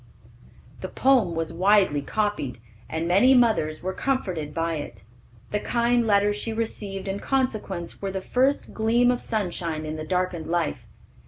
[0.79, 2.59] The poem was widely copied,
[2.89, 5.03] and many mothers were comforted by it.
[5.51, 10.03] The kind letters she received in consequence were the first gleam of sunshine in the
[10.03, 10.87] darkened life.